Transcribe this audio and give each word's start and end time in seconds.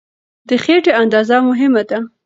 د 0.47 0.49
خېټې 0.63 0.91
اندازه 1.01 1.35
مهمه 1.47 1.83
ده. 1.89 1.99